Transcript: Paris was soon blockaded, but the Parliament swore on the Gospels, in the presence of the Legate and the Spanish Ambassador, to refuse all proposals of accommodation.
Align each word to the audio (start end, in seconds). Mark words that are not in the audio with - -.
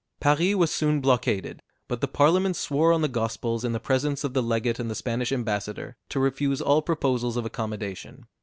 Paris 0.19 0.55
was 0.55 0.71
soon 0.73 0.99
blockaded, 0.99 1.61
but 1.87 2.01
the 2.01 2.07
Parliament 2.07 2.55
swore 2.55 2.91
on 2.91 3.03
the 3.03 3.07
Gospels, 3.07 3.63
in 3.63 3.71
the 3.71 3.79
presence 3.79 4.23
of 4.23 4.33
the 4.33 4.41
Legate 4.41 4.79
and 4.79 4.89
the 4.89 4.95
Spanish 4.95 5.31
Ambassador, 5.31 5.95
to 6.09 6.19
refuse 6.19 6.59
all 6.59 6.81
proposals 6.81 7.37
of 7.37 7.45
accommodation. 7.45 8.25